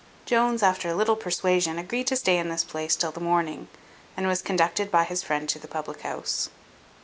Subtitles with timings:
[0.25, 3.67] Jones, after a little persuasion, agreed to stay in this place till the morning,
[4.17, 6.49] and was conducted by his friend to the public house.